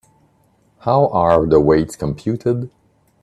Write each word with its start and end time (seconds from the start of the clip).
How 0.79 1.09
are 1.09 1.45
the 1.45 1.59
weights 1.59 1.95
computed? 1.95 2.71